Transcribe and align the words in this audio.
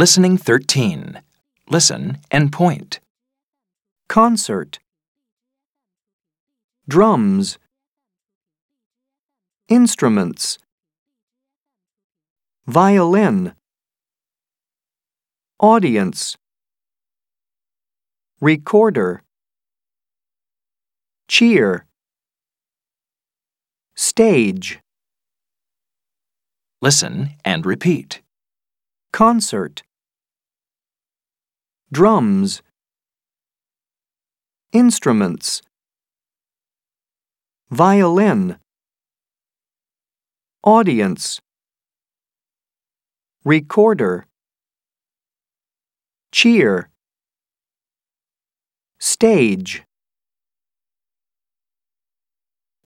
Listening 0.00 0.38
13. 0.38 1.20
Listen 1.68 2.16
and 2.30 2.50
point. 2.50 3.00
concert, 4.08 4.78
drums, 6.88 7.58
instruments, 9.68 10.56
violin, 12.66 13.52
audience, 15.60 16.38
recorder, 18.40 19.20
cheer, 21.28 21.84
stage, 23.94 24.80
Listen 26.80 27.34
and 27.44 27.66
repeat. 27.66 28.22
concert, 29.12 29.82
drums, 31.92 32.62
instruments, 34.72 35.62
violin, 37.70 38.58
audience, 40.62 41.40
recorder, 43.44 44.26
cheer, 46.32 46.90
stage. 49.00 49.82